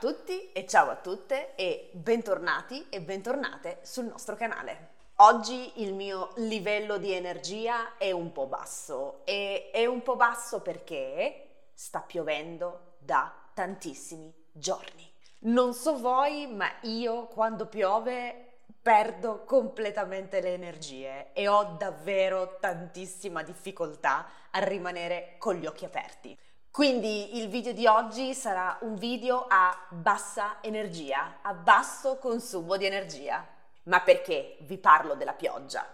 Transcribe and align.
tutti 0.00 0.50
e 0.52 0.66
ciao 0.66 0.88
a 0.88 0.96
tutte 0.96 1.54
e 1.56 1.90
bentornati 1.92 2.86
e 2.88 3.02
bentornate 3.02 3.80
sul 3.82 4.06
nostro 4.06 4.34
canale. 4.34 4.94
Oggi 5.16 5.82
il 5.82 5.92
mio 5.92 6.30
livello 6.36 6.96
di 6.96 7.12
energia 7.12 7.98
è 7.98 8.10
un 8.10 8.32
po' 8.32 8.46
basso 8.46 9.20
e 9.26 9.68
è 9.70 9.84
un 9.84 10.00
po' 10.00 10.16
basso 10.16 10.62
perché 10.62 11.66
sta 11.74 12.00
piovendo 12.00 12.94
da 12.98 13.30
tantissimi 13.52 14.34
giorni. 14.52 15.06
Non 15.40 15.74
so 15.74 15.98
voi, 15.98 16.46
ma 16.46 16.70
io 16.84 17.26
quando 17.26 17.66
piove 17.66 18.62
perdo 18.80 19.44
completamente 19.44 20.40
le 20.40 20.54
energie 20.54 21.34
e 21.34 21.46
ho 21.46 21.76
davvero 21.78 22.56
tantissima 22.58 23.42
difficoltà 23.42 24.26
a 24.50 24.64
rimanere 24.64 25.34
con 25.36 25.56
gli 25.56 25.66
occhi 25.66 25.84
aperti. 25.84 26.38
Quindi 26.70 27.38
il 27.38 27.48
video 27.48 27.72
di 27.72 27.84
oggi 27.88 28.32
sarà 28.32 28.78
un 28.82 28.94
video 28.94 29.44
a 29.48 29.76
bassa 29.88 30.58
energia, 30.60 31.38
a 31.42 31.52
basso 31.52 32.16
consumo 32.18 32.76
di 32.76 32.86
energia. 32.86 33.44
Ma 33.84 34.00
perché 34.02 34.56
vi 34.60 34.78
parlo 34.78 35.14
della 35.14 35.32
pioggia? 35.32 35.84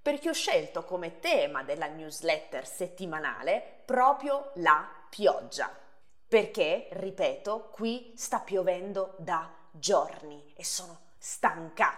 Perché 0.00 0.28
ho 0.28 0.32
scelto 0.32 0.84
come 0.84 1.18
tema 1.18 1.64
della 1.64 1.88
newsletter 1.88 2.64
settimanale 2.64 3.82
proprio 3.84 4.52
la 4.54 4.88
pioggia. 5.08 5.68
Perché, 6.28 6.86
ripeto, 6.92 7.70
qui 7.72 8.12
sta 8.14 8.38
piovendo 8.38 9.16
da 9.18 9.52
giorni 9.72 10.52
e 10.56 10.64
sono 10.64 10.96
stanca. 11.18 11.92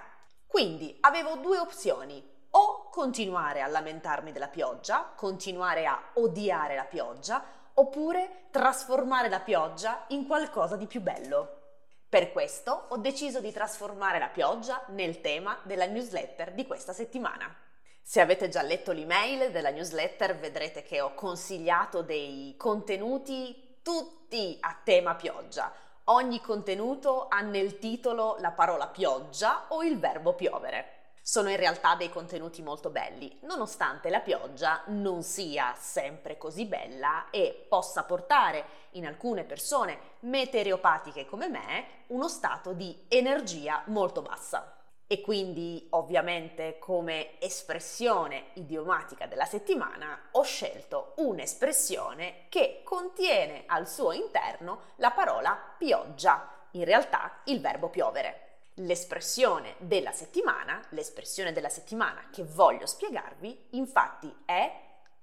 Quindi 0.47 0.97
avevo 1.01 1.37
due 1.37 1.59
opzioni. 1.59 2.31
O 2.55 2.89
continuare 2.91 3.63
a 3.63 3.67
lamentarmi 3.67 4.33
della 4.33 4.49
pioggia, 4.49 5.11
continuare 5.17 5.87
a 5.87 5.99
odiare 6.15 6.77
la 6.77 6.85
pioggia, 6.85 7.43
oppure 7.75 8.47
trasformare 8.51 9.29
la 9.29 9.41
pioggia 9.41 10.05
in 10.09 10.27
qualcosa 10.27 10.77
di 10.77 10.87
più 10.87 11.01
bello. 11.01 11.61
Per 12.09 12.31
questo 12.33 12.87
ho 12.89 12.99
deciso 12.99 13.41
di 13.41 13.53
trasformare 13.53 14.19
la 14.19 14.29
pioggia 14.29 14.85
nel 14.89 15.21
tema 15.21 15.59
della 15.63 15.87
newsletter 15.87 16.53
di 16.53 16.67
questa 16.67 16.93
settimana. 16.93 17.55
Se 18.03 18.21
avete 18.21 18.49
già 18.49 18.63
letto 18.63 18.93
l'email 18.93 19.51
della 19.51 19.71
newsletter 19.71 20.39
vedrete 20.39 20.83
che 20.83 21.01
ho 21.01 21.15
consigliato 21.15 22.03
dei 22.03 22.55
contenuti 22.59 23.79
tutti 23.83 24.59
a 24.61 24.77
tema 24.85 25.15
pioggia. 25.15 25.73
Ogni 26.05 26.41
contenuto 26.41 27.29
ha 27.29 27.41
nel 27.41 27.79
titolo 27.79 28.37
la 28.41 28.51
parola 28.51 28.89
pioggia 28.89 29.67
o 29.69 29.83
il 29.83 29.99
verbo 29.99 30.35
piovere. 30.35 31.02
Sono 31.25 31.51
in 31.51 31.57
realtà 31.57 31.95
dei 31.95 32.11
contenuti 32.11 32.63
molto 32.63 32.91
belli, 32.91 33.39
nonostante 33.43 34.11
la 34.11 34.19
pioggia 34.19 34.83
non 34.87 35.23
sia 35.23 35.73
sempre 35.79 36.37
così 36.37 36.65
bella 36.65 37.31
e 37.31 37.65
possa 37.69 38.03
portare 38.03 38.65
in 38.93 39.07
alcune 39.07 39.45
persone 39.45 40.17
meteoropatiche 40.21 41.25
come 41.25 41.49
me 41.49 41.87
uno 42.09 42.27
stato 42.27 42.73
di 42.73 43.05
energia 43.07 43.85
molto 43.87 44.21
bassa. 44.21 44.79
E 45.07 45.21
quindi 45.21 45.87
ovviamente 45.91 46.81
come 46.81 47.41
espressione 47.41 48.47
idiomatica 48.55 49.27
della 49.27 49.45
settimana 49.45 50.29
ho 50.33 50.43
scelto 50.43 51.13
un'espressione 51.19 52.47
che 52.49 52.81
contiene 52.83 53.63
al 53.67 53.87
suo 53.87 54.11
interno 54.11 54.81
la 54.97 55.13
parola 55.13 55.57
pioggia, 55.79 56.49
in 56.73 56.85
realtà 56.85 57.43
il 57.45 57.61
verbo 57.61 57.91
piovere. 57.91 58.52
L'espressione 58.77 59.75
della 59.79 60.13
settimana, 60.13 60.83
l'espressione 60.91 61.53
della 61.53 61.69
settimana 61.69 62.29
che 62.31 62.43
voglio 62.43 62.87
spiegarvi, 62.87 63.67
infatti 63.73 64.35
è 64.47 64.73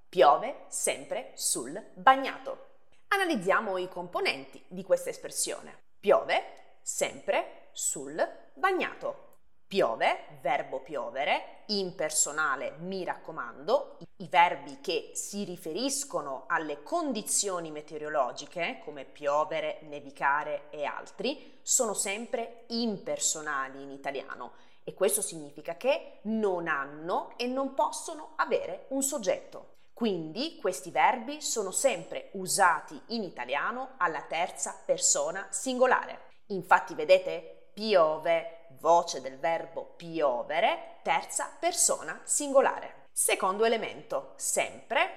piove 0.08 0.66
sempre 0.68 1.32
sul 1.34 1.84
bagnato. 1.94 2.68
Analizziamo 3.08 3.78
i 3.78 3.90
componenti 3.90 4.64
di 4.68 4.84
questa 4.84 5.10
espressione. 5.10 5.76
Piove 6.00 6.78
sempre 6.84 7.70
sul 7.72 8.24
bagnato. 8.54 9.29
Piove, 9.70 10.40
verbo 10.42 10.80
piovere, 10.80 11.62
impersonale 11.68 12.74
mi 12.80 13.04
raccomando, 13.04 14.00
i 14.18 14.28
verbi 14.28 14.80
che 14.82 15.12
si 15.14 15.44
riferiscono 15.44 16.46
alle 16.48 16.82
condizioni 16.82 17.70
meteorologiche, 17.70 18.82
come 18.84 19.06
piovere, 19.06 19.78
nevicare 19.84 20.72
e 20.72 20.86
altri, 20.86 21.60
sono 21.62 21.94
sempre 21.94 22.64
impersonali 22.70 23.84
in 23.84 23.92
italiano 23.92 24.54
e 24.84 24.96
questo 24.96 25.22
significa 25.22 25.78
che 25.78 26.18
non 26.24 26.68
hanno 26.68 27.34
e 27.38 27.46
non 27.46 27.76
possono 27.76 28.32
avere 28.38 28.86
un 28.88 29.04
soggetto. 29.04 29.76
Quindi 29.94 30.58
questi 30.60 30.90
verbi 30.90 31.44
sono 31.44 31.70
sempre 31.70 32.30
usati 32.32 33.00
in 33.10 33.22
italiano 33.22 33.90
alla 33.98 34.24
terza 34.24 34.76
persona 34.84 35.46
singolare. 35.52 36.22
Infatti 36.48 36.96
vedete 36.96 37.68
piove, 37.72 38.59
voce 38.80 39.22
del 39.22 39.38
verbo 39.40 39.94
piovere, 39.96 40.98
terza 41.04 41.50
persona 41.60 42.22
singolare. 42.24 43.08
Secondo 43.12 43.66
elemento, 43.66 44.34
sempre, 44.36 45.10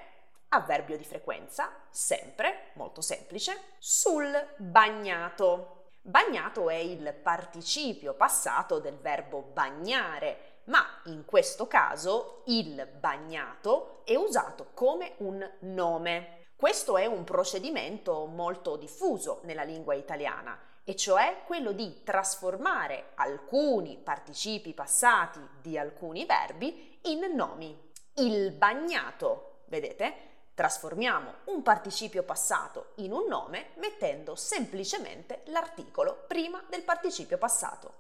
avverbio 0.49 0.97
di 0.97 1.05
frequenza, 1.05 1.71
sempre, 1.91 2.71
molto 2.75 3.01
semplice, 3.01 3.75
sul 3.79 4.31
bagnato. 4.57 5.87
Bagnato 6.03 6.69
è 6.69 6.75
il 6.75 7.15
participio 7.15 8.15
passato 8.15 8.81
del 8.81 8.99
verbo 8.99 9.41
bagnare, 9.41 10.61
ma 10.65 10.85
in 11.05 11.25
questo 11.25 11.67
caso 11.67 12.43
il 12.47 12.89
bagnato 12.99 14.03
è 14.05 14.15
usato 14.17 14.71
come 14.75 15.15
un 15.19 15.49
nome. 15.61 16.47
Questo 16.57 16.97
è 16.97 17.07
un 17.07 17.25
procedimento 17.25 18.27
molto 18.27 18.77
diffuso 18.77 19.41
nella 19.45 19.65
lingua 19.65 19.95
italiana 19.95 20.59
e 20.85 20.97
cioè 20.97 21.43
quello 21.47 21.73
di 21.73 22.03
trasformare 22.03 23.11
alcuni 23.15 23.99
participi 23.99 24.73
passati 24.75 25.41
di 25.61 25.79
alcuni 25.79 26.25
verbi 26.25 26.99
in 27.03 27.31
nomi. 27.35 27.91
Il 28.15 28.53
bagnato, 28.53 29.63
vedete? 29.67 30.31
Trasformiamo 30.55 31.35
un 31.45 31.63
participio 31.63 32.25
passato 32.25 32.93
in 32.97 33.13
un 33.13 33.27
nome 33.27 33.71
mettendo 33.77 34.35
semplicemente 34.35 35.43
l'articolo 35.47 36.25
prima 36.27 36.63
del 36.69 36.83
participio 36.83 37.39
passato. 37.39 37.95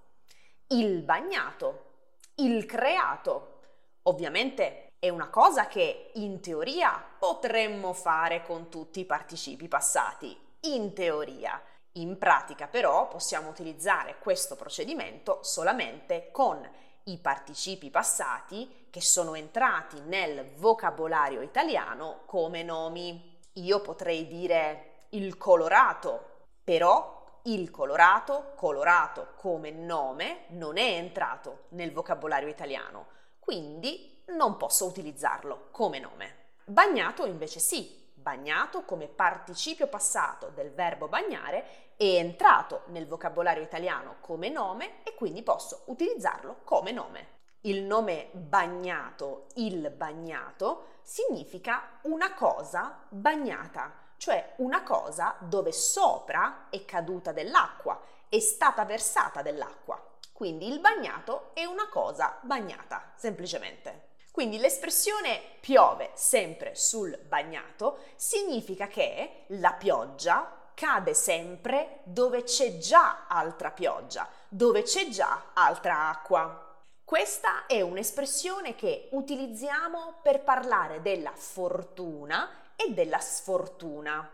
Il 0.68 1.02
bagnato, 1.02 1.90
il 2.36 2.66
creato. 2.66 3.60
Ovviamente 4.02 4.88
è 4.98 5.08
una 5.08 5.30
cosa 5.30 5.66
che 5.66 6.10
in 6.14 6.40
teoria 6.40 7.02
potremmo 7.18 7.92
fare 7.92 8.42
con 8.42 8.68
tutti 8.68 9.00
i 9.00 9.06
participi 9.06 9.66
passati. 9.68 10.38
In 10.64 10.92
teoria 10.92 11.60
in 11.94 12.16
pratica 12.18 12.66
però 12.66 13.08
possiamo 13.08 13.48
utilizzare 13.50 14.16
questo 14.18 14.56
procedimento 14.56 15.40
solamente 15.42 16.30
con 16.30 16.66
i 17.04 17.18
participi 17.18 17.90
passati 17.90 18.86
che 18.90 19.00
sono 19.00 19.34
entrati 19.34 20.00
nel 20.04 20.52
vocabolario 20.56 21.40
italiano 21.40 22.20
come 22.26 22.62
nomi. 22.62 23.38
Io 23.54 23.80
potrei 23.80 24.26
dire 24.26 25.06
il 25.10 25.36
colorato, 25.36 26.46
però 26.62 27.40
il 27.44 27.70
colorato, 27.70 28.52
colorato 28.54 29.32
come 29.36 29.70
nome, 29.70 30.44
non 30.48 30.76
è 30.76 30.92
entrato 30.92 31.64
nel 31.70 31.92
vocabolario 31.92 32.48
italiano, 32.48 33.06
quindi 33.40 34.22
non 34.26 34.56
posso 34.56 34.86
utilizzarlo 34.86 35.68
come 35.70 35.98
nome. 35.98 36.36
Bagnato 36.64 37.26
invece 37.26 37.58
sì, 37.58 38.01
bagnato 38.22 38.84
come 38.84 39.08
participio 39.08 39.88
passato 39.88 40.50
del 40.54 40.72
verbo 40.72 41.08
bagnare 41.08 41.90
è 41.96 42.04
entrato 42.04 42.82
nel 42.86 43.06
vocabolario 43.06 43.62
italiano 43.62 44.16
come 44.20 44.48
nome 44.48 45.02
e 45.02 45.14
quindi 45.14 45.42
posso 45.42 45.82
utilizzarlo 45.86 46.60
come 46.64 46.92
nome. 46.92 47.40
Il 47.62 47.82
nome 47.82 48.30
bagnato, 48.32 49.46
il 49.54 49.90
bagnato, 49.90 50.98
significa 51.02 51.98
una 52.02 52.34
cosa 52.34 53.04
bagnata, 53.08 53.92
cioè 54.16 54.54
una 54.56 54.82
cosa 54.82 55.36
dove 55.40 55.72
sopra 55.72 56.66
è 56.70 56.84
caduta 56.84 57.32
dell'acqua, 57.32 58.00
è 58.28 58.38
stata 58.38 58.84
versata 58.84 59.42
dell'acqua. 59.42 60.00
Quindi 60.32 60.66
il 60.66 60.80
bagnato 60.80 61.50
è 61.54 61.64
una 61.64 61.88
cosa 61.88 62.38
bagnata, 62.42 63.12
semplicemente. 63.14 64.10
Quindi 64.32 64.56
l'espressione 64.56 65.42
piove 65.60 66.10
sempre 66.14 66.74
sul 66.74 67.16
bagnato 67.28 67.98
significa 68.16 68.86
che 68.86 69.44
la 69.48 69.74
pioggia 69.74 70.70
cade 70.72 71.12
sempre 71.12 72.00
dove 72.04 72.42
c'è 72.42 72.78
già 72.78 73.26
altra 73.28 73.70
pioggia, 73.70 74.26
dove 74.48 74.84
c'è 74.84 75.08
già 75.08 75.50
altra 75.52 76.08
acqua. 76.08 76.76
Questa 77.04 77.66
è 77.66 77.82
un'espressione 77.82 78.74
che 78.74 79.10
utilizziamo 79.12 80.20
per 80.22 80.42
parlare 80.42 81.02
della 81.02 81.32
fortuna 81.34 82.48
e 82.74 82.90
della 82.94 83.20
sfortuna. 83.20 84.26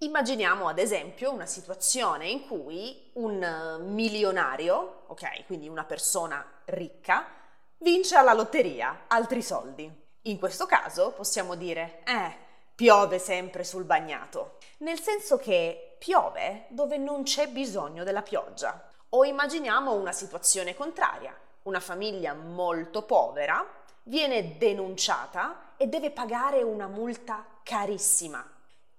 Immaginiamo 0.00 0.68
ad 0.68 0.78
esempio 0.78 1.32
una 1.32 1.46
situazione 1.46 2.28
in 2.28 2.46
cui 2.46 3.10
un 3.14 3.78
milionario, 3.86 5.04
ok, 5.06 5.46
quindi 5.46 5.66
una 5.66 5.84
persona 5.84 6.46
ricca, 6.66 7.26
vince 7.78 8.16
alla 8.16 8.32
lotteria 8.32 9.04
altri 9.06 9.42
soldi. 9.42 10.04
In 10.22 10.38
questo 10.38 10.66
caso 10.66 11.12
possiamo 11.12 11.54
dire, 11.54 12.00
eh, 12.04 12.34
piove 12.74 13.18
sempre 13.18 13.64
sul 13.64 13.84
bagnato, 13.84 14.58
nel 14.78 15.00
senso 15.00 15.36
che 15.36 15.96
piove 15.98 16.66
dove 16.68 16.96
non 16.96 17.22
c'è 17.22 17.48
bisogno 17.48 18.04
della 18.04 18.22
pioggia. 18.22 18.90
O 19.10 19.24
immaginiamo 19.24 19.94
una 19.94 20.12
situazione 20.12 20.74
contraria. 20.74 21.34
Una 21.62 21.80
famiglia 21.80 22.34
molto 22.34 23.02
povera 23.02 23.64
viene 24.04 24.56
denunciata 24.56 25.72
e 25.76 25.86
deve 25.86 26.10
pagare 26.10 26.62
una 26.62 26.86
multa 26.86 27.44
carissima. 27.62 28.44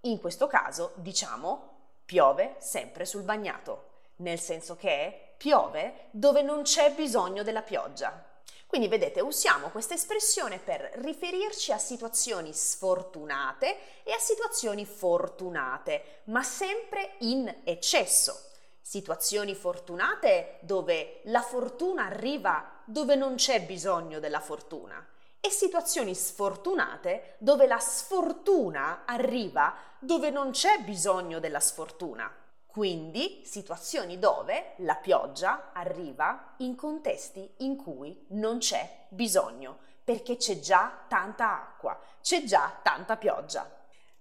In 0.01 0.19
questo 0.19 0.47
caso 0.47 0.91
diciamo 0.95 1.75
piove 2.05 2.55
sempre 2.59 3.05
sul 3.05 3.23
bagnato, 3.23 3.89
nel 4.17 4.39
senso 4.39 4.75
che 4.75 5.33
piove 5.37 6.07
dove 6.11 6.41
non 6.41 6.63
c'è 6.63 6.91
bisogno 6.93 7.43
della 7.43 7.61
pioggia. 7.61 8.23
Quindi 8.67 8.89
vedete, 8.89 9.21
usiamo 9.21 9.69
questa 9.69 9.93
espressione 9.93 10.59
per 10.59 10.91
riferirci 10.95 11.71
a 11.71 11.77
situazioni 11.77 12.51
sfortunate 12.53 14.03
e 14.03 14.11
a 14.11 14.19
situazioni 14.19 14.85
fortunate, 14.85 16.21
ma 16.25 16.43
sempre 16.43 17.15
in 17.19 17.61
eccesso. 17.63 18.37
Situazioni 18.81 19.55
fortunate 19.55 20.57
dove 20.61 21.21
la 21.25 21.41
fortuna 21.41 22.05
arriva 22.05 22.81
dove 22.85 23.15
non 23.15 23.35
c'è 23.35 23.61
bisogno 23.61 24.19
della 24.19 24.41
fortuna 24.41 25.05
e 25.39 25.49
situazioni 25.49 26.13
sfortunate 26.13 27.35
dove 27.37 27.67
la 27.67 27.79
sfortuna 27.79 29.03
arriva 29.05 29.75
dove 29.99 30.29
non 30.29 30.51
c'è 30.51 30.79
bisogno 30.79 31.39
della 31.39 31.59
sfortuna. 31.61 32.29
Quindi 32.77 33.41
situazioni 33.43 34.19
dove 34.19 34.73
la 34.81 34.93
pioggia 34.93 35.71
arriva 35.73 36.53
in 36.57 36.75
contesti 36.75 37.55
in 37.61 37.75
cui 37.75 38.27
non 38.33 38.59
c'è 38.59 39.07
bisogno, 39.09 39.79
perché 40.03 40.37
c'è 40.37 40.59
già 40.59 41.05
tanta 41.07 41.59
acqua, 41.59 41.99
c'è 42.21 42.43
già 42.43 42.77
tanta 42.83 43.17
pioggia. 43.17 43.67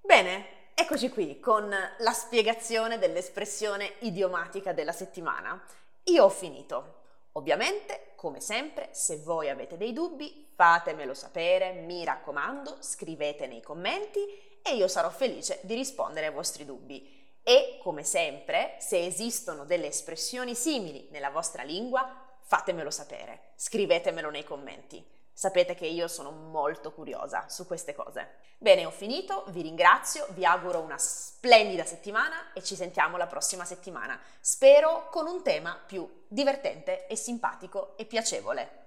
Bene, 0.01 0.71
eccoci 0.73 1.11
qui 1.11 1.39
con 1.39 1.69
la 1.69 2.13
spiegazione 2.13 2.97
dell'espressione 2.99 3.97
idiomatica 3.99 4.73
della 4.73 4.93
settimana. 4.93 5.63
Io 6.05 6.25
ho 6.25 6.31
finito. 6.31 7.03
Ovviamente, 7.33 8.13
come 8.17 8.41
sempre, 8.41 8.89
se 8.93 9.19
voi 9.19 9.51
avete 9.51 9.77
dei 9.77 9.93
dubbi, 9.93 10.51
fatemelo 10.55 11.13
sapere, 11.13 11.73
mi 11.73 12.03
raccomando, 12.07 12.79
scrivete 12.81 13.47
nei 13.47 13.61
commenti 13.61 14.21
e 14.63 14.75
io 14.75 14.89
sarò 14.89 15.11
felice 15.11 15.59
di 15.65 15.75
rispondere 15.75 16.29
ai 16.29 16.33
vostri 16.33 16.65
dubbi. 16.65 17.25
E, 17.49 17.79
come 17.81 18.03
sempre, 18.03 18.75
se 18.81 19.07
esistono 19.07 19.65
delle 19.65 19.87
espressioni 19.87 20.57
simili 20.57 21.07
nella 21.13 21.31
vostra 21.31 21.63
lingua, 21.63 22.13
fatemelo 22.41 22.91
sapere, 22.91 23.53
scrivetemelo 23.55 24.31
nei 24.31 24.43
commenti. 24.43 25.01
Sapete 25.33 25.77
che 25.77 25.87
io 25.87 26.09
sono 26.09 26.33
molto 26.33 26.91
curiosa 26.91 27.49
su 27.49 27.65
queste 27.65 27.95
cose. 27.95 28.39
Bene, 28.59 28.85
ho 28.85 28.91
finito, 28.91 29.45
vi 29.51 29.63
ringrazio, 29.63 30.27
vi 30.31 30.45
auguro 30.45 30.81
una 30.81 30.99
splendida 30.99 31.85
settimana 31.85 32.53
e 32.53 32.65
ci 32.65 32.75
sentiamo 32.75 33.17
la 33.17 33.29
prossima 33.29 33.65
settimana. 33.65 34.19
Spero 34.41 35.09
con 35.11 35.29
un 35.29 35.45
tema 35.45 35.81
più 35.87 36.25
divertente 36.27 37.07
e 37.07 37.15
simpatico 37.15 37.97
e 37.97 38.07
piacevole. 38.07 38.86